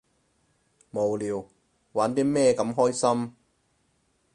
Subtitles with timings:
[0.89, 1.47] 無聊，
[1.91, 3.35] 玩啲咩咁開心？